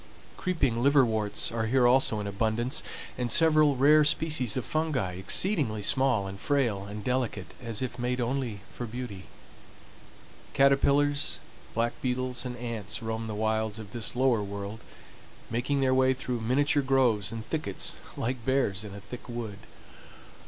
Creeping 0.35 0.81
liverworts 0.81 1.51
are 1.51 1.67
here 1.67 1.85
also 1.85 2.19
in 2.19 2.25
abundance, 2.25 2.81
and 3.19 3.29
several 3.31 3.75
rare 3.75 4.03
species 4.03 4.57
of 4.57 4.65
fungi, 4.65 5.13
exceedingly 5.13 5.83
small, 5.83 6.25
and 6.25 6.39
frail, 6.39 6.85
and 6.87 7.03
delicate, 7.03 7.53
as 7.63 7.83
if 7.83 7.99
made 7.99 8.19
only 8.19 8.61
for 8.73 8.87
beauty. 8.87 9.25
Caterpillars, 10.53 11.37
black 11.75 11.93
beetles, 12.01 12.45
and 12.47 12.57
ants 12.57 13.03
roam 13.03 13.27
the 13.27 13.35
wilds 13.35 13.77
of 13.77 13.91
this 13.91 14.15
lower 14.15 14.41
world, 14.41 14.79
making 15.51 15.81
their 15.81 15.93
way 15.93 16.15
through 16.15 16.41
miniature 16.41 16.81
groves 16.81 17.31
and 17.31 17.45
thickets 17.45 17.93
like 18.17 18.43
bears 18.43 18.83
in 18.83 18.95
a 18.95 18.99
thick 18.99 19.29
wood. 19.29 19.59